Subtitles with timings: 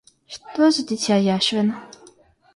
[0.35, 1.73] Что за дитя Яшвин?